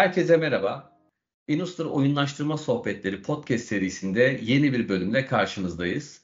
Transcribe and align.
Herkese 0.00 0.36
merhaba. 0.36 0.98
Inustar 1.48 1.84
Oyunlaştırma 1.84 2.58
Sohbetleri 2.58 3.22
podcast 3.22 3.64
serisinde 3.64 4.40
yeni 4.42 4.72
bir 4.72 4.88
bölümle 4.88 5.26
karşınızdayız. 5.26 6.22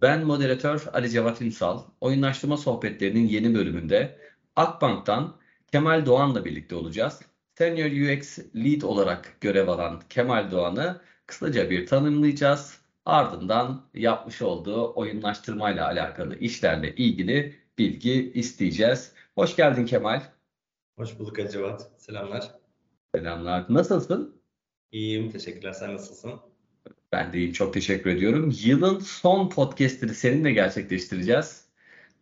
Ben 0.00 0.26
moderatör 0.26 0.86
Ali 0.92 1.10
Cevat 1.10 1.42
Ünsal. 1.42 1.82
Oyunlaştırma 2.00 2.56
Sohbetleri'nin 2.56 3.26
yeni 3.26 3.54
bölümünde 3.54 4.18
Akbank'tan 4.56 5.36
Kemal 5.72 6.06
Doğan'la 6.06 6.44
birlikte 6.44 6.74
olacağız. 6.74 7.20
Senior 7.58 8.16
UX 8.16 8.38
Lead 8.56 8.82
olarak 8.82 9.36
görev 9.40 9.68
alan 9.68 10.02
Kemal 10.08 10.50
Doğan'ı 10.50 11.00
kısaca 11.26 11.70
bir 11.70 11.86
tanımlayacağız. 11.86 12.80
Ardından 13.04 13.86
yapmış 13.94 14.42
olduğu 14.42 14.94
oyunlaştırmayla 14.94 15.86
alakalı 15.86 16.38
işlerle 16.38 16.94
ilgili 16.94 17.54
bilgi 17.78 18.32
isteyeceğiz. 18.32 19.12
Hoş 19.34 19.56
geldin 19.56 19.86
Kemal. 19.86 20.22
Hoş 20.96 21.18
bulduk 21.18 21.38
Acevat. 21.38 21.90
Selamlar. 21.96 22.63
Selamlar. 23.14 23.66
Nasılsın? 23.68 24.42
İyiyim. 24.92 25.30
Teşekkürler. 25.30 25.72
Sen 25.72 25.94
nasılsın? 25.94 26.32
Ben 27.12 27.32
de 27.32 27.38
iyiyim. 27.38 27.52
Çok 27.52 27.74
teşekkür 27.74 28.10
ediyorum. 28.10 28.52
Yılın 28.64 28.98
son 28.98 29.48
podcast'ini 29.48 30.14
seninle 30.14 30.52
gerçekleştireceğiz. 30.52 31.68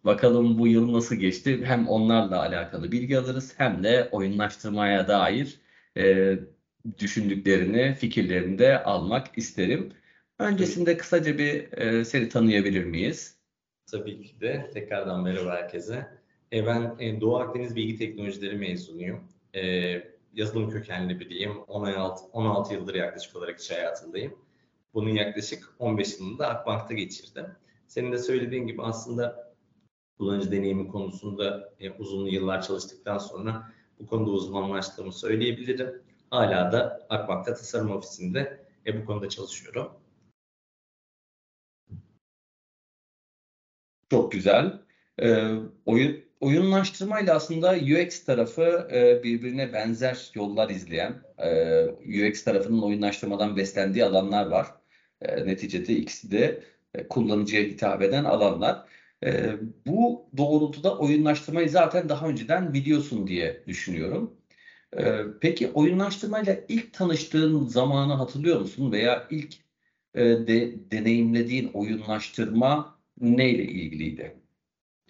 Bakalım 0.05 0.59
bu 0.59 0.69
yıl 0.69 0.93
nasıl 0.93 1.17
geçti? 1.17 1.65
Hem 1.65 1.89
onlarla 1.89 2.41
alakalı 2.41 2.93
bilgi 2.93 3.19
alırız 3.19 3.55
hem 3.57 3.85
de 3.85 4.09
oyunlaştırmaya 4.13 5.09
dair 5.09 5.61
e, 5.97 6.39
düşündüklerini, 6.99 7.95
fikirlerini 7.95 8.59
de 8.59 8.83
almak 8.83 9.39
isterim. 9.39 9.93
Öncesinde 10.39 10.97
kısaca 10.97 11.39
bir 11.39 11.73
e, 11.73 12.05
seni 12.05 12.29
tanıyabilir 12.29 12.85
miyiz? 12.85 13.37
Tabii 13.91 14.23
ki 14.23 14.41
de. 14.41 14.71
Tekrardan 14.75 15.23
merhaba 15.23 15.57
herkese. 15.57 16.07
E, 16.53 16.67
ben 16.67 16.97
e, 16.99 17.21
Doğu 17.21 17.37
Akdeniz 17.37 17.77
Bilgi 17.77 17.97
Teknolojileri 17.99 18.57
mezunuyum. 18.57 19.21
E, 19.55 20.12
yazılım 20.33 20.71
kökenli 20.71 21.21
biriyim. 21.21 21.63
16, 21.63 22.25
16 22.33 22.75
yıldır 22.75 22.95
yaklaşık 22.95 23.37
olarak 23.37 23.61
iş 23.61 23.71
hayatındayım. 23.71 24.39
Bunun 24.95 25.09
yaklaşık 25.11 25.75
15 25.79 26.19
yılını 26.19 26.39
da 26.39 26.49
Akbank'ta 26.49 26.95
geçirdim. 26.95 27.47
Senin 27.87 28.13
de 28.13 28.19
söylediğin 28.19 28.67
gibi 28.67 28.83
aslında 28.83 29.55
kullanıcı 30.19 30.53
deneyimi 30.53 30.89
konusunda 30.89 31.73
e, 31.81 31.91
uzun 31.91 32.27
yıllar 32.27 32.63
çalıştıktan 32.63 33.19
sonra 33.19 33.73
bu 33.99 34.07
konuda 34.07 34.31
uzmanlaştığımı 34.31 35.13
söyleyebilirim. 35.13 36.03
Hala 36.31 36.73
da 36.73 37.07
Akbank'ta 37.09 37.55
tasarım 37.55 37.91
ofisinde 37.91 38.67
e, 38.87 39.03
bu 39.03 39.07
konuda 39.07 39.29
çalışıyorum. 39.29 39.93
Çok 44.11 44.33
güzel. 44.33 44.83
Ee, 45.23 45.55
oyun 45.87 46.25
oyunlaştırmayla 46.43 47.35
aslında 47.35 47.73
UX 47.73 48.25
tarafı 48.25 48.89
e, 48.93 49.23
birbirine 49.23 49.73
benzer 49.73 50.31
yollar 50.35 50.71
izleyen, 50.71 51.23
e, 51.39 51.85
UX 51.87 52.45
tarafının 52.45 52.83
oyunlaştırmadan 52.83 53.57
beslendiği 53.57 54.05
alanlar 54.05 54.47
var. 54.47 54.67
E, 55.23 55.47
neticede 55.47 55.95
ikisi 55.97 56.31
de 56.31 56.65
e, 56.95 57.09
kullanıcıya 57.09 57.63
hitap 57.63 58.03
eden 58.03 58.25
alanlar. 58.25 58.89
E, 59.25 59.55
bu 59.87 60.31
doğrultuda 60.37 60.99
oyunlaştırmayı 60.99 61.71
zaten 61.71 62.09
daha 62.09 62.29
önceden 62.29 62.75
biliyorsun 62.75 63.27
diye 63.27 63.65
düşünüyorum. 63.67 64.39
E, 64.99 65.23
peki 65.41 65.69
oyunlaştırmayla 65.73 66.57
ilk 66.69 66.95
tanıştığın 66.95 67.67
zamanı 67.69 68.15
hatırlıyor 68.15 68.61
musun 68.61 68.93
veya 68.93 69.29
ilk 69.31 69.55
e, 70.15 70.23
de, 70.25 70.91
deneyimlediğin 70.93 71.71
oyunlaştırma 71.75 73.01
neyle 73.21 73.65
ilgiliydi? 73.65 74.42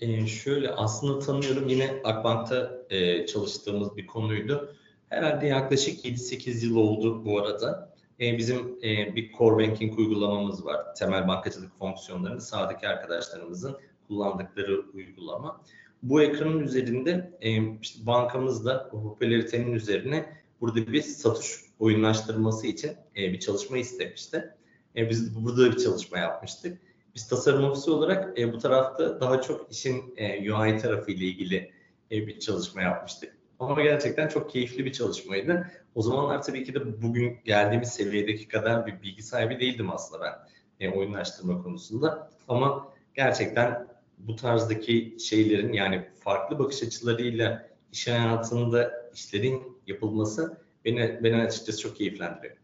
E, 0.00 0.26
şöyle 0.26 0.70
aslında 0.70 1.18
tanıyorum 1.18 1.68
yine 1.68 2.00
Akbank'ta 2.04 2.84
e, 2.90 3.26
çalıştığımız 3.26 3.96
bir 3.96 4.06
konuydu. 4.06 4.76
Herhalde 5.08 5.46
yaklaşık 5.46 6.04
7-8 6.04 6.66
yıl 6.66 6.76
oldu 6.76 7.24
bu 7.24 7.38
arada. 7.38 7.92
E, 8.20 8.38
bizim 8.38 8.78
e, 8.82 9.16
bir 9.16 9.32
core 9.32 9.68
banking 9.68 9.98
uygulamamız 9.98 10.64
var. 10.64 10.94
Temel 10.94 11.28
bankacılık 11.28 11.78
fonksiyonlarını 11.78 12.40
sağdaki 12.40 12.88
arkadaşlarımızın 12.88 13.76
kullandıkları 14.08 14.84
uygulama. 14.94 15.60
Bu 16.02 16.22
ekranın 16.22 16.60
üzerinde 16.60 17.32
e, 17.40 17.78
işte 17.80 18.06
bankamızda 18.06 18.88
popülaritenin 18.88 19.72
üzerine 19.72 20.36
burada 20.60 20.92
bir 20.92 21.02
satış 21.02 21.60
oyunlaştırması 21.78 22.66
için 22.66 22.92
e, 23.16 23.32
bir 23.32 23.40
çalışma 23.40 23.78
istemişti. 23.78 24.54
E, 24.96 25.10
biz 25.10 25.44
burada 25.44 25.72
bir 25.72 25.78
çalışma 25.78 26.18
yapmıştık. 26.18 26.78
Biz 27.14 27.28
tasarım 27.28 27.64
ofisi 27.64 27.90
olarak 27.90 28.38
e, 28.38 28.52
bu 28.52 28.58
tarafta 28.58 29.20
daha 29.20 29.40
çok 29.40 29.72
işin 29.72 30.14
e, 30.16 30.52
UI 30.52 30.78
tarafı 30.78 31.10
ile 31.10 31.24
ilgili 31.24 31.70
e, 32.10 32.26
bir 32.26 32.38
çalışma 32.40 32.82
yapmıştık. 32.82 33.36
Ama 33.58 33.82
gerçekten 33.82 34.28
çok 34.28 34.50
keyifli 34.50 34.84
bir 34.84 34.92
çalışmaydı. 34.92 35.70
O 35.94 36.02
zamanlar 36.02 36.42
tabii 36.42 36.64
ki 36.64 36.74
de 36.74 37.02
bugün 37.02 37.38
geldiğimiz 37.44 37.88
seviyedeki 37.88 38.48
kadar 38.48 38.86
bir 38.86 39.02
bilgi 39.02 39.22
sahibi 39.22 39.60
değildim 39.60 39.90
aslında 39.90 40.24
ben 40.24 40.86
e, 40.86 40.90
oyunlaştırma 40.90 41.62
konusunda. 41.62 42.30
Ama 42.48 42.92
gerçekten 43.14 43.88
bu 44.18 44.36
tarzdaki 44.36 45.16
şeylerin 45.20 45.72
yani 45.72 46.08
farklı 46.20 46.58
bakış 46.58 46.82
açılarıyla 46.82 47.68
iş 47.92 48.08
hayatında 48.08 49.10
işlerin 49.14 49.78
yapılması 49.86 50.62
beni, 50.84 51.20
beni 51.22 51.42
açıkçası 51.42 51.80
çok 51.80 51.96
keyiflendiriyor. 51.96 52.61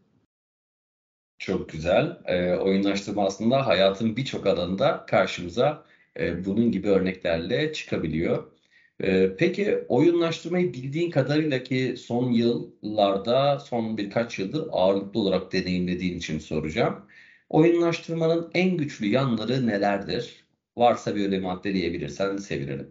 Çok 1.39 1.69
güzel. 1.69 2.17
E, 2.25 2.55
oyunlaştırma 2.55 3.25
aslında 3.25 3.67
hayatın 3.67 4.15
birçok 4.15 4.47
alanında 4.47 5.05
karşımıza 5.07 5.85
e, 6.19 6.45
bunun 6.45 6.71
gibi 6.71 6.89
örneklerle 6.89 7.73
çıkabiliyor. 7.73 8.51
E, 8.99 9.35
peki 9.35 9.85
oyunlaştırmayı 9.89 10.73
bildiğin 10.73 11.11
kadarıyla 11.11 11.63
ki 11.63 11.95
son 11.97 12.31
yıllarda, 12.31 13.59
son 13.59 13.97
birkaç 13.97 14.39
yıldır 14.39 14.67
ağırlıklı 14.71 15.19
olarak 15.19 15.53
deneyimlediğin 15.53 16.17
için 16.17 16.39
soracağım. 16.39 17.05
Oyunlaştırmanın 17.49 18.51
en 18.53 18.77
güçlü 18.77 19.07
yanları 19.07 19.67
nelerdir? 19.67 20.45
Varsa 20.77 21.15
bir 21.15 21.25
öyle 21.25 21.39
maddeleyebilirsen 21.39 22.37
sevinirim. 22.37 22.89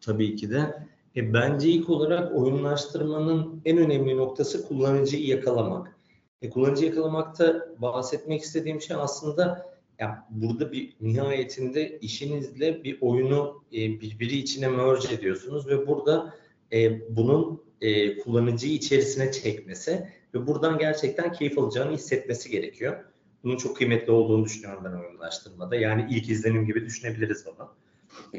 Tabii 0.00 0.36
ki 0.36 0.50
de. 0.50 0.74
E, 1.16 1.32
bence 1.34 1.68
ilk 1.68 1.90
olarak 1.90 2.36
oyunlaştırmanın 2.36 3.62
en 3.64 3.78
önemli 3.78 4.16
noktası 4.16 4.68
kullanıcıyı 4.68 5.26
yakalamak. 5.26 5.97
E, 6.42 6.50
kullanıcı 6.50 6.84
yakalamakta 6.84 7.68
bahsetmek 7.78 8.42
istediğim 8.42 8.80
şey 8.80 8.96
aslında 9.00 9.68
yani 9.98 10.14
burada 10.30 10.72
bir 10.72 10.96
nihayetinde 11.00 11.98
işinizle 11.98 12.84
bir 12.84 12.98
oyunu 13.00 13.64
e, 13.72 13.76
birbiri 13.76 14.36
içine 14.36 14.68
merge 14.68 15.14
ediyorsunuz 15.14 15.68
ve 15.68 15.86
burada 15.86 16.34
e, 16.72 17.00
bunun 17.16 17.62
e, 17.80 18.18
kullanıcıyı 18.18 18.72
içerisine 18.72 19.32
çekmesi 19.32 20.08
ve 20.34 20.46
buradan 20.46 20.78
gerçekten 20.78 21.32
keyif 21.32 21.58
alacağını 21.58 21.92
hissetmesi 21.92 22.50
gerekiyor. 22.50 23.04
Bunun 23.44 23.56
çok 23.56 23.76
kıymetli 23.76 24.12
olduğunu 24.12 24.44
düşünüyorum 24.44 24.84
ben 24.84 24.92
oyunlaştırmada. 24.92 25.76
Yani 25.76 26.06
ilk 26.10 26.28
izlenim 26.28 26.66
gibi 26.66 26.84
düşünebiliriz 26.84 27.44
bunu. 27.46 27.68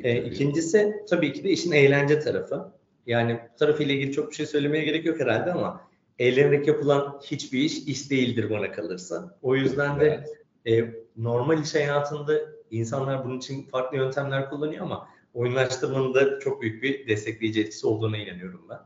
E, 0.04 0.24
ikincisi 0.24 0.96
tabii 1.10 1.34
ki 1.34 1.44
de 1.44 1.50
işin 1.50 1.72
eğlence 1.72 2.20
tarafı. 2.20 2.72
Yani 3.08 3.40
bu 3.54 3.58
tarafıyla 3.58 3.94
ilgili 3.94 4.12
çok 4.12 4.30
bir 4.30 4.36
şey 4.36 4.46
söylemeye 4.46 4.84
gerek 4.84 5.06
yok 5.06 5.20
herhalde 5.20 5.54
ama 5.54 5.89
eğlenerek 6.20 6.68
yapılan 6.68 7.20
hiçbir 7.24 7.60
iş 7.60 7.78
iş 7.78 8.12
değildir 8.12 8.50
bana 8.50 8.72
kalırsa. 8.72 9.38
O 9.42 9.56
yüzden 9.56 10.00
de 10.00 10.26
e, 10.68 10.94
normal 11.18 11.62
iş 11.62 11.76
hayatında 11.76 12.40
insanlar 12.72 13.26
bunun 13.26 13.38
için 13.38 13.64
farklı 13.64 13.98
yöntemler 13.98 14.50
kullanıyor 14.50 14.86
ama 14.86 15.08
oyunlaştırmanın 15.34 16.14
da 16.14 16.40
çok 16.40 16.62
büyük 16.62 16.84
bir 16.84 17.08
destekleyici 17.08 17.62
etkisi 17.62 17.88
olduğuna 17.88 18.18
inanıyorum 18.18 18.70
ben. 18.70 18.80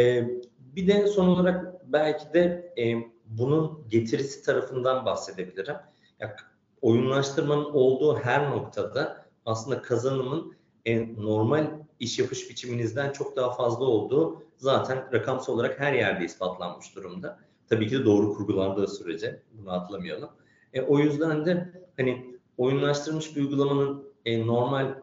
E, 0.00 0.28
bir 0.58 0.86
de 0.86 1.06
son 1.06 1.28
olarak 1.28 1.92
belki 1.92 2.34
de 2.34 2.74
e, 2.78 2.94
bunun 3.26 3.88
getirisi 3.88 4.42
tarafından 4.42 5.04
bahsedebilirim. 5.04 5.76
Ya, 6.20 6.36
oyunlaştırmanın 6.80 7.64
olduğu 7.64 8.18
her 8.18 8.50
noktada 8.50 9.26
aslında 9.44 9.82
kazanımın 9.82 10.56
e, 10.84 11.14
normal 11.14 11.70
iş 12.00 12.18
yapış 12.18 12.50
biçiminizden 12.50 13.12
çok 13.12 13.36
daha 13.36 13.52
fazla 13.52 13.84
olduğu 13.84 14.42
zaten 14.56 15.12
rakamsal 15.12 15.52
olarak 15.54 15.80
her 15.80 15.92
yerde 15.92 16.24
ispatlanmış 16.24 16.96
durumda. 16.96 17.38
Tabii 17.68 17.88
ki 17.88 17.98
de 17.98 18.04
doğru 18.04 18.34
kurgulandığı 18.34 18.88
sürece 18.88 19.42
bunu 19.52 19.72
atlamayalım. 19.72 20.30
E, 20.72 20.80
o 20.82 20.98
yüzden 20.98 21.46
de 21.46 21.72
hani 21.96 22.36
oyunlaştırılmış 22.56 23.36
bir 23.36 23.40
uygulamanın 23.40 24.12
e, 24.24 24.46
normal 24.46 24.94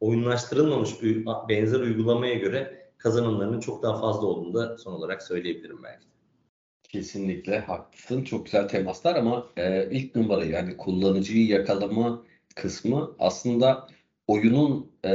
oyunlaştırılmamış 0.00 1.02
bir 1.02 1.26
benzer 1.48 1.80
uygulamaya 1.80 2.34
göre 2.34 2.90
kazanımlarının 2.98 3.60
çok 3.60 3.82
daha 3.82 4.00
fazla 4.00 4.26
olduğunu 4.26 4.54
da 4.54 4.78
son 4.78 4.92
olarak 4.92 5.22
söyleyebilirim 5.22 5.82
belki. 5.82 6.06
Kesinlikle 6.82 7.58
haklısın. 7.58 8.24
Çok 8.24 8.44
güzel 8.44 8.68
temaslar 8.68 9.16
ama 9.16 9.46
e, 9.56 9.90
ilk 9.90 10.16
numara 10.16 10.44
yani 10.44 10.76
kullanıcıyı 10.76 11.46
yakalama 11.46 12.22
kısmı 12.54 13.16
aslında 13.18 13.88
oyunun 14.26 14.90
e, 15.04 15.12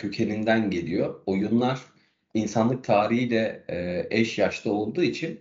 kökeninden 0.00 0.70
geliyor. 0.70 1.14
Oyunlar 1.26 1.80
insanlık 2.34 2.84
tarihiyle 2.84 3.64
e, 3.68 4.06
eş 4.10 4.38
yaşta 4.38 4.72
olduğu 4.72 5.02
için 5.02 5.40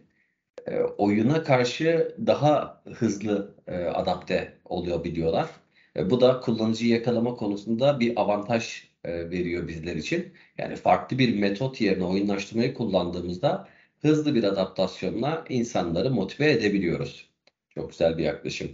e, 0.67 0.79
oyuna 0.79 1.43
karşı 1.43 2.15
daha 2.27 2.83
hızlı 2.93 3.55
e, 3.67 3.75
adapte 3.75 4.53
oluyor 4.65 5.03
biliyorlar. 5.03 5.49
E, 5.97 6.09
bu 6.09 6.21
da 6.21 6.39
kullanıcıyı 6.39 6.91
yakalama 6.91 7.35
konusunda 7.35 7.99
bir 7.99 8.21
avantaj 8.21 8.83
e, 9.03 9.29
veriyor 9.29 9.67
bizler 9.67 9.95
için. 9.95 10.33
Yani 10.57 10.75
farklı 10.75 11.19
bir 11.19 11.39
metot 11.39 11.81
yerine 11.81 12.03
oyunlaştırmayı 12.03 12.73
kullandığımızda 12.73 13.67
hızlı 14.01 14.35
bir 14.35 14.43
adaptasyonla 14.43 15.45
insanları 15.49 16.11
motive 16.11 16.51
edebiliyoruz. 16.51 17.29
Çok 17.69 17.89
güzel 17.91 18.17
bir 18.17 18.23
yaklaşım. 18.23 18.69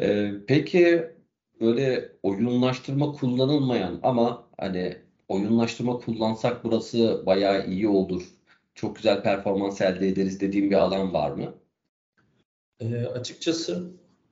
Ee, 0.00 0.32
peki 0.46 1.10
böyle 1.60 2.12
oyunlaştırma 2.22 3.12
kullanılmayan 3.12 4.00
ama 4.02 4.48
hani 4.58 4.96
oyunlaştırma 5.28 5.98
kullansak 5.98 6.64
burası 6.64 7.22
bayağı 7.26 7.66
iyi 7.66 7.88
olur. 7.88 8.22
Çok 8.74 8.96
güzel 8.96 9.22
performans 9.22 9.80
elde 9.80 10.08
ederiz 10.08 10.40
dediğim 10.40 10.70
bir 10.70 10.76
alan 10.76 11.12
var 11.12 11.30
mı? 11.30 11.54
E, 12.80 13.06
açıkçası 13.06 13.90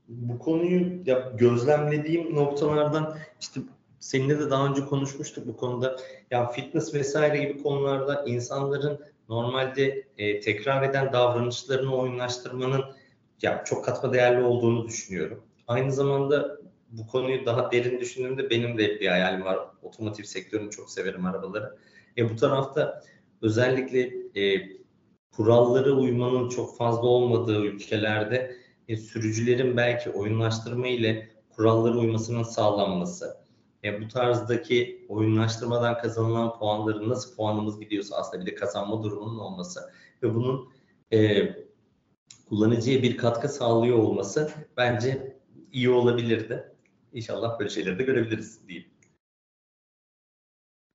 bu 0.09 0.39
konuyu 0.39 1.03
ya 1.07 1.33
gözlemlediğim 1.39 2.35
noktalardan 2.35 3.19
işte 3.41 3.61
seninle 4.01 4.39
de 4.39 4.51
daha 4.51 4.67
önce 4.67 4.85
konuşmuştuk 4.85 5.47
bu 5.47 5.57
konuda. 5.57 5.97
Ya 6.31 6.47
fitness 6.47 6.95
vesaire 6.95 7.39
gibi 7.39 7.63
konularda 7.63 8.25
insanların 8.25 9.01
normalde 9.29 10.07
e, 10.19 10.41
tekrar 10.41 10.83
eden 10.83 11.13
davranışlarını 11.13 11.97
oyunlaştırmanın 11.97 12.85
ya 13.43 13.65
çok 13.65 13.85
katma 13.85 14.13
değerli 14.13 14.43
olduğunu 14.43 14.89
düşünüyorum. 14.89 15.43
Aynı 15.67 15.93
zamanda 15.93 16.57
bu 16.90 17.06
konuyu 17.06 17.46
daha 17.46 17.73
derin 17.73 18.00
düşündüğümde 18.00 18.50
benim 18.50 18.79
de 18.79 19.00
bir 19.00 19.08
hayalim 19.08 19.44
var. 19.44 19.58
Otomotiv 19.82 20.25
sektörünü 20.25 20.70
çok 20.70 20.90
severim 20.90 21.26
arabaları. 21.26 21.76
E, 22.17 22.31
bu 22.31 22.37
tarafta 22.37 23.02
özellikle 23.43 24.12
e, 24.43 24.69
kuralları 25.32 25.94
uymanın 25.94 26.49
çok 26.49 26.76
fazla 26.76 27.06
olmadığı 27.06 27.64
ülkelerde 27.64 28.56
e, 28.88 28.96
sürücülerin 28.96 29.76
belki 29.76 30.11
oyunlaştırma 30.11 30.87
ile 30.88 31.29
kuralları 31.50 31.99
uymasının 31.99 32.43
sağlanması, 32.43 33.37
e, 33.84 34.00
bu 34.00 34.08
tarzdaki 34.08 35.06
oyunlaştırmadan 35.08 35.99
kazanılan 35.99 36.58
puanların 36.58 37.08
nasıl 37.08 37.37
puanımız 37.37 37.81
gidiyorsa 37.81 38.17
aslında 38.17 38.46
bir 38.46 38.50
de 38.50 38.55
kazanma 38.55 39.02
durumunun 39.02 39.38
olması 39.38 39.81
ve 40.23 40.34
bunun 40.34 40.69
e, 41.12 41.49
kullanıcıya 42.49 43.02
bir 43.02 43.17
katkı 43.17 43.49
sağlıyor 43.49 43.99
olması 43.99 44.50
bence 44.76 45.38
iyi 45.73 45.91
olabilirdi. 45.91 46.73
İnşallah 47.12 47.58
böyle 47.58 47.70
şeyleri 47.70 47.99
de 47.99 48.02
görebiliriz 48.02 48.69
diyeyim. 48.69 48.90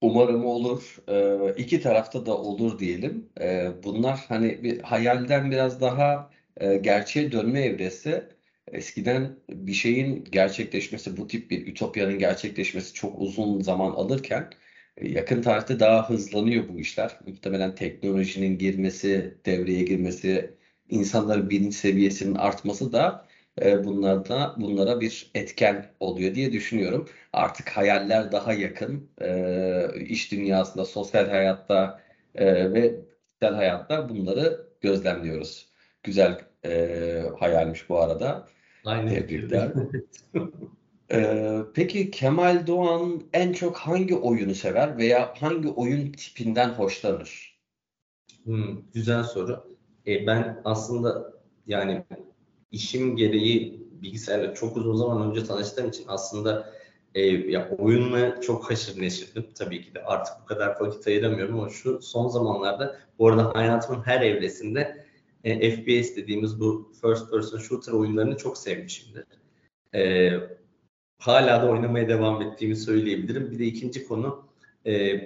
Umarım 0.01 0.45
olur. 0.45 0.97
Ee, 1.09 1.53
iki 1.57 1.81
tarafta 1.81 2.25
da 2.25 2.37
olur 2.37 2.79
diyelim. 2.79 3.29
Ee, 3.41 3.71
bunlar 3.83 4.25
hani 4.27 4.63
bir 4.63 4.79
hayalden 4.79 5.51
biraz 5.51 5.81
daha 5.81 6.29
e, 6.57 6.77
gerçeğe 6.77 7.31
dönme 7.31 7.61
evresi. 7.61 8.23
Eskiden 8.67 9.39
bir 9.49 9.73
şeyin 9.73 10.23
gerçekleşmesi, 10.31 11.17
bu 11.17 11.27
tip 11.27 11.51
bir 11.51 11.67
ütopyanın 11.67 12.19
gerçekleşmesi 12.19 12.93
çok 12.93 13.21
uzun 13.21 13.61
zaman 13.61 13.91
alırken 13.91 14.49
e, 14.97 15.09
yakın 15.09 15.41
tarihte 15.41 15.79
daha 15.79 16.09
hızlanıyor 16.09 16.69
bu 16.69 16.79
işler. 16.79 17.19
Muhtemelen 17.27 17.75
teknolojinin 17.75 18.57
girmesi, 18.57 19.37
devreye 19.45 19.83
girmesi, 19.83 20.57
insanların 20.89 21.49
bilinç 21.49 21.75
seviyesinin 21.75 22.35
artması 22.35 22.91
da 22.91 23.27
bunlarda 23.61 24.55
bunlara 24.57 25.01
bir 25.01 25.31
etken 25.35 25.85
oluyor 25.99 26.35
diye 26.35 26.51
düşünüyorum. 26.53 27.09
Artık 27.33 27.69
hayaller 27.69 28.31
daha 28.31 28.53
yakın 28.53 29.09
e, 29.21 29.87
iş 29.99 30.31
dünyasında, 30.31 30.85
sosyal 30.85 31.29
hayatta 31.29 32.01
e, 32.35 32.73
ve 32.73 33.01
kişisel 33.43 33.55
hayatta 33.55 34.09
bunları 34.09 34.67
gözlemliyoruz. 34.81 35.69
Güzel 36.03 36.41
e, 36.65 37.23
hayalmiş 37.39 37.89
bu 37.89 37.99
arada. 37.99 38.47
Aynen. 38.85 39.09
Tebrikler. 39.09 39.71
Ee, 41.11 41.57
peki 41.73 42.11
Kemal 42.11 42.67
Doğan 42.67 43.23
en 43.33 43.53
çok 43.53 43.77
hangi 43.77 44.15
oyunu 44.15 44.55
sever 44.55 44.97
veya 44.97 45.33
hangi 45.41 45.69
oyun 45.69 46.11
tipinden 46.11 46.69
hoşlanır? 46.69 47.59
Hmm, 48.43 48.81
güzel 48.93 49.23
soru. 49.23 49.77
E, 50.07 50.27
ben 50.27 50.61
aslında 50.65 51.33
yani 51.67 52.03
işim 52.73 53.17
gereği 53.17 53.87
bilgisayarla 54.01 54.53
çok 54.53 54.77
uzun 54.77 54.95
zaman 54.95 55.29
önce 55.29 55.43
tanıştığım 55.43 55.89
için 55.89 56.03
aslında 56.07 56.73
e, 57.15 57.21
ya 57.25 57.69
oyunla 57.77 58.41
çok 58.41 58.71
haşır 58.71 59.01
neşirdim. 59.01 59.45
Tabii 59.55 59.81
ki 59.81 59.95
de 59.95 60.03
artık 60.03 60.33
bu 60.41 60.45
kadar 60.45 60.79
vakit 60.79 61.07
ayıramıyorum 61.07 61.59
ama 61.59 61.69
şu 61.69 62.01
son 62.01 62.27
zamanlarda 62.27 62.99
bu 63.19 63.27
arada 63.27 63.55
hayatımın 63.55 64.01
her 64.01 64.21
evresinde 64.21 65.05
e, 65.43 65.71
FPS 65.71 66.15
dediğimiz 66.15 66.59
bu 66.59 66.91
first 67.01 67.31
person 67.31 67.59
shooter 67.59 67.93
oyunlarını 67.93 68.37
çok 68.37 68.57
sevmişimdir. 68.57 69.25
E, 69.95 70.31
hala 71.17 71.61
da 71.61 71.71
oynamaya 71.71 72.09
devam 72.09 72.41
ettiğimi 72.41 72.75
söyleyebilirim. 72.75 73.51
Bir 73.51 73.59
de 73.59 73.65
ikinci 73.65 74.07
konu 74.07 74.47
e, 74.85 75.21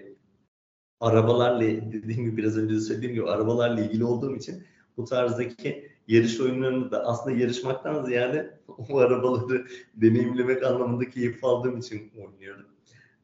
arabalarla 0.99 1.61
dediğim 1.61 2.25
gibi 2.25 2.38
biraz 2.38 2.57
önce 2.57 2.75
de 2.75 2.79
söylediğim 2.79 3.15
gibi 3.15 3.29
arabalarla 3.29 3.81
ilgili 3.81 4.03
olduğum 4.03 4.35
için 4.35 4.63
bu 4.97 5.05
tarzdaki 5.05 5.96
yarış 6.07 6.39
oyunlarını 6.39 6.92
da 6.92 7.06
aslında 7.06 7.38
yarışmaktan 7.38 8.04
ziyade 8.06 8.59
o 8.89 8.98
arabaları 8.98 9.68
deneyimlemek 9.94 10.63
anlamında 10.63 11.09
keyif 11.09 11.44
aldığım 11.44 11.77
için 11.77 12.12
oynuyorum. 12.25 12.65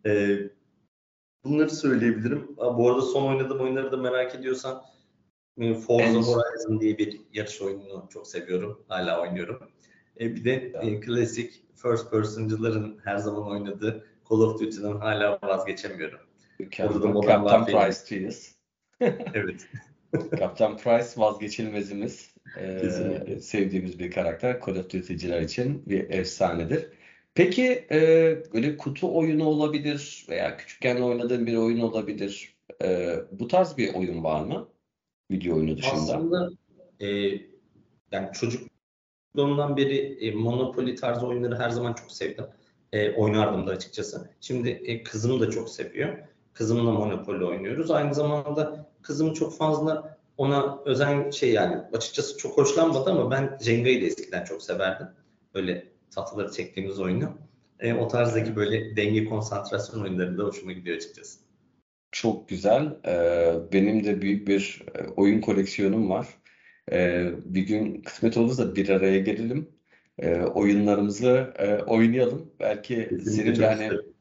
Ee, 0.05 0.37
bunları 1.43 1.69
söyleyebilirim. 1.69 2.47
Bu 2.57 2.89
arada 2.89 3.01
son 3.01 3.35
oynadığım 3.35 3.61
oyunları 3.61 3.91
da 3.91 3.97
merak 3.97 4.35
ediyorsan 4.35 4.83
e, 5.57 5.73
Forza. 5.73 6.19
Horizon 6.19 6.79
diye 6.79 6.97
bir 6.97 7.21
yarış 7.33 7.61
oyununu 7.61 8.07
çok 8.13 8.27
seviyorum. 8.27 8.85
Hala 8.87 9.21
oynuyorum. 9.21 9.59
E, 10.19 10.35
bir 10.35 10.45
de 10.45 10.73
e, 10.81 10.99
klasik 10.99 11.63
first 11.75 12.11
person'cıların 12.11 12.99
her 13.03 13.17
zaman 13.17 13.51
oynadığı 13.51 14.05
Call 14.29 14.37
of 14.37 14.59
Duty'den 14.59 14.95
hala 14.95 15.39
vazgeçemiyorum. 15.43 16.19
Captain, 16.71 17.21
Captain 17.21 17.65
Price'çıyız. 17.65 18.55
evet. 19.33 19.67
Captain 20.39 20.77
Price 20.77 21.09
vazgeçilmezimiz. 21.17 22.33
Ee, 22.59 23.39
sevdiğimiz 23.41 23.99
bir 23.99 24.11
karakter. 24.11 24.59
Call 24.65 24.75
of 24.75 24.89
Duty'ciler 24.89 25.41
için 25.41 25.83
bir 25.85 26.09
efsanedir. 26.09 26.87
Peki 27.35 27.85
e, 27.91 27.99
böyle 28.53 28.77
kutu 28.77 29.17
oyunu 29.17 29.45
olabilir 29.45 30.25
veya 30.29 30.57
küçükken 30.57 31.01
oynadığın 31.01 31.47
bir 31.47 31.55
oyun 31.55 31.79
olabilir. 31.79 32.55
E, 32.83 33.15
bu 33.31 33.47
tarz 33.47 33.77
bir 33.77 33.93
oyun 33.93 34.23
var 34.23 34.45
mı? 34.45 34.69
Video 35.31 35.55
oyunu 35.55 35.77
dışında. 35.77 35.95
Aslında 35.95 36.49
e, 36.99 37.07
yani 38.11 38.29
çocukluğumdan 38.33 39.77
beri 39.77 39.97
e, 39.97 40.31
Monopoly 40.31 40.95
tarzı 40.95 41.27
oyunları 41.27 41.59
her 41.59 41.69
zaman 41.69 41.93
çok 41.93 42.11
sevdim. 42.11 42.45
E, 42.93 43.11
oynardım 43.11 43.67
da 43.67 43.71
açıkçası. 43.71 44.29
Şimdi 44.41 44.69
e, 44.69 45.03
kızım 45.03 45.39
da 45.39 45.51
çok 45.51 45.69
seviyor. 45.69 46.17
Kızımla 46.53 46.91
Monopoly 46.91 47.43
oynuyoruz. 47.43 47.91
Aynı 47.91 48.13
zamanda 48.13 48.89
kızım 49.01 49.33
çok 49.33 49.57
fazla 49.57 50.17
ona 50.37 50.79
özen 50.85 51.29
şey 51.29 51.51
yani 51.51 51.77
açıkçası 51.93 52.37
çok 52.37 52.57
hoşlanmadı 52.57 53.11
ama 53.11 53.31
ben 53.31 53.57
Jenga'yı 53.61 54.01
da 54.01 54.05
eskiden 54.05 54.43
çok 54.43 54.63
severdim. 54.63 55.07
Böyle 55.53 55.87
tatlıları 56.15 56.51
çektiğimiz 56.51 56.99
oyunu. 56.99 57.29
E, 57.79 57.93
o 57.93 58.07
tarzdaki 58.07 58.55
böyle 58.55 58.95
denge 58.95 59.25
konsantrasyon 59.25 60.01
oyunları 60.01 60.37
da 60.37 60.43
hoşuma 60.43 60.71
gidiyor 60.71 60.97
açıkçası. 60.97 61.39
Çok 62.11 62.49
güzel. 62.49 62.97
Ee, 63.05 63.53
benim 63.73 64.03
de 64.03 64.21
büyük 64.21 64.47
bir 64.47 64.83
e, 64.95 65.07
oyun 65.07 65.41
koleksiyonum 65.41 66.09
var. 66.09 66.27
Ee, 66.91 67.31
bir 67.45 67.61
gün 67.61 68.01
kısmet 68.01 68.37
olursa 68.37 68.75
bir 68.75 68.89
araya 68.89 69.19
gelelim. 69.19 69.69
Ee, 70.19 70.41
oyunlarımızı 70.41 71.53
e, 71.57 71.83
oynayalım. 71.83 72.51
Belki 72.59 73.09
senin 73.25 73.55
de 73.55 73.65
hani 73.65 73.83
e, 73.83 74.12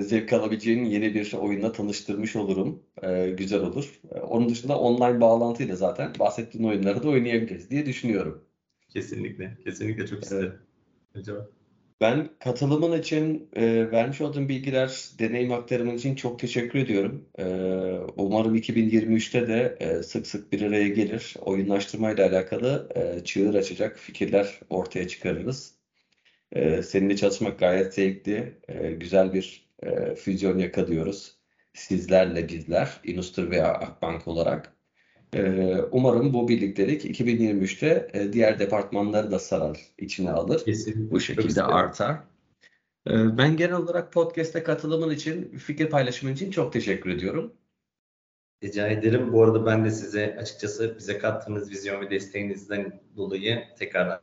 zevk 0.00 0.32
alabileceğin 0.32 0.84
yeni 0.84 1.14
bir 1.14 1.32
oyunla 1.32 1.72
tanıştırmış 1.72 2.36
olurum. 2.36 2.82
E, 3.02 3.30
güzel 3.30 3.60
olur. 3.60 4.00
E, 4.14 4.18
onun 4.20 4.48
dışında 4.48 4.78
online 4.78 5.20
bağlantıyla 5.20 5.76
zaten 5.76 6.12
bahsettiğin 6.18 6.64
oyunları 6.64 7.02
da 7.02 7.08
oynayabiliriz 7.08 7.70
diye 7.70 7.86
düşünüyorum. 7.86 8.44
Kesinlikle. 8.88 9.58
Kesinlikle 9.64 10.06
çok 10.06 10.22
isterim. 10.22 10.52
Acaba? 11.14 11.48
Ben 12.00 12.28
katılımın 12.38 12.98
için 12.98 13.48
e, 13.56 13.90
vermiş 13.90 14.20
olduğun 14.20 14.48
bilgiler, 14.48 15.08
deneyim 15.18 15.52
aktarımın 15.52 15.96
için 15.96 16.14
çok 16.14 16.38
teşekkür 16.38 16.78
ediyorum. 16.78 17.28
E, 17.38 17.44
umarım 18.16 18.56
2023'te 18.56 19.48
de 19.48 19.76
e, 19.80 20.02
sık 20.02 20.26
sık 20.26 20.52
bir 20.52 20.62
araya 20.62 20.88
gelir. 20.88 21.34
Oyunlaştırmayla 21.40 22.28
alakalı 22.28 22.88
e, 22.94 23.24
çığır 23.24 23.54
açacak 23.54 23.98
fikirler 23.98 24.60
ortaya 24.70 25.08
çıkarırız. 25.08 25.74
E, 26.52 26.82
seninle 26.82 27.16
çalışmak 27.16 27.58
gayet 27.58 27.94
zevkli. 27.94 28.58
E, 28.68 28.92
güzel 28.92 29.32
bir 29.32 29.67
e, 29.82 30.14
füzyon 30.14 30.58
yakalıyoruz. 30.58 31.38
Sizlerle 31.74 32.48
bizler, 32.48 33.00
Inustur 33.04 33.50
veya 33.50 33.72
Akbank 33.72 34.28
olarak. 34.28 34.76
E, 35.34 35.74
umarım 35.90 36.34
bu 36.34 36.48
birliktelik 36.48 37.04
2023'te 37.04 38.08
e, 38.12 38.32
diğer 38.32 38.58
departmanları 38.58 39.30
da 39.30 39.38
sarar, 39.38 39.80
içine 39.98 40.30
alır. 40.30 40.64
Kesinlikle. 40.64 41.10
Bu 41.10 41.20
şekilde 41.20 41.62
artar. 41.62 42.16
E, 43.06 43.38
ben 43.38 43.56
genel 43.56 43.76
olarak 43.76 44.12
podcast'e 44.12 44.62
katılımın 44.62 45.10
için, 45.10 45.58
fikir 45.58 45.90
paylaşımın 45.90 46.32
için 46.32 46.50
çok 46.50 46.72
teşekkür 46.72 47.10
ediyorum. 47.10 47.52
Rica 48.64 48.88
ederim. 48.88 49.32
Bu 49.32 49.44
arada 49.44 49.66
ben 49.66 49.84
de 49.84 49.90
size 49.90 50.36
açıkçası 50.40 50.96
bize 50.98 51.18
kattığınız 51.18 51.70
vizyon 51.70 52.00
ve 52.00 52.10
desteğinizden 52.10 53.00
dolayı 53.16 53.64
tekrar 53.78 54.20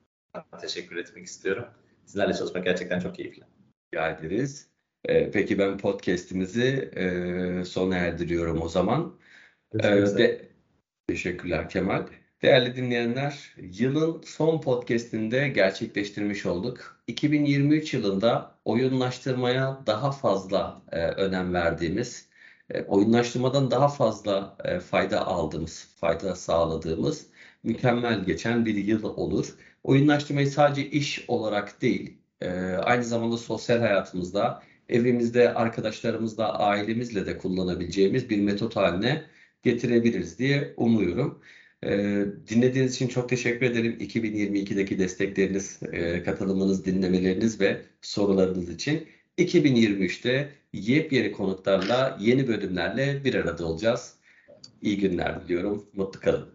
teşekkür 0.61 0.95
etmek 0.95 1.25
istiyorum. 1.25 1.65
Sizlerle 2.05 2.33
çalışmak 2.33 2.63
gerçekten 2.63 2.99
çok 2.99 3.15
keyifli. 3.15 3.43
Rica 3.93 4.09
ederiz. 4.09 4.74
Ee, 5.09 5.31
peki 5.31 5.59
ben 5.59 5.77
podcast'imizi 5.77 6.91
e, 6.95 7.65
sona 7.65 7.95
erdiriyorum 7.95 8.61
o 8.61 8.69
zaman. 8.69 9.15
Ee, 9.73 9.81
de, 9.83 10.49
Teşekkürler 11.07 11.69
Kemal. 11.69 12.07
Değerli 12.41 12.75
dinleyenler, 12.75 13.55
yılın 13.57 14.21
son 14.25 14.61
podcast'inde 14.61 15.47
gerçekleştirmiş 15.47 16.45
olduk. 16.45 17.03
2023 17.07 17.93
yılında 17.93 18.59
oyunlaştırmaya 18.65 19.83
daha 19.87 20.11
fazla 20.11 20.81
e, 20.91 20.99
önem 20.99 21.53
verdiğimiz, 21.53 22.29
e, 22.69 22.81
oyunlaştırmadan 22.83 23.71
daha 23.71 23.87
fazla 23.87 24.57
e, 24.65 24.79
fayda 24.79 25.27
aldığımız, 25.27 25.87
fayda 25.95 26.35
sağladığımız 26.35 27.27
mükemmel 27.63 28.23
geçen 28.25 28.65
bir 28.65 28.75
yıl 28.75 29.03
olur. 29.03 29.55
Oyunlaştırmayı 29.83 30.47
sadece 30.47 30.89
iş 30.89 31.25
olarak 31.27 31.81
değil, 31.81 32.17
e, 32.41 32.49
aynı 32.73 33.03
zamanda 33.03 33.37
sosyal 33.37 33.79
hayatımızda, 33.79 34.63
evimizde, 34.89 35.53
arkadaşlarımızla, 35.53 36.59
ailemizle 36.59 37.25
de 37.25 37.37
kullanabileceğimiz 37.37 38.29
bir 38.29 38.41
metot 38.41 38.75
haline 38.75 39.23
getirebiliriz 39.63 40.39
diye 40.39 40.73
umuyorum. 40.77 41.41
Ee, 41.83 42.25
dinlediğiniz 42.49 42.95
için 42.95 43.07
çok 43.07 43.29
teşekkür 43.29 43.65
ederim. 43.65 43.97
2022'deki 43.99 44.99
destekleriniz, 44.99 45.79
e, 45.91 46.23
katılımınız, 46.23 46.85
dinlemeleriniz 46.85 47.61
ve 47.61 47.81
sorularınız 48.01 48.69
için. 48.69 49.07
2023'te 49.37 50.51
yepyeni 50.73 51.31
konuklarla, 51.31 52.17
yeni 52.21 52.47
bölümlerle 52.47 53.23
bir 53.23 53.33
arada 53.33 53.65
olacağız. 53.65 54.15
İyi 54.81 54.97
günler 54.99 55.43
diliyorum. 55.43 55.85
Mutlu 55.93 56.19
kalın. 56.19 56.54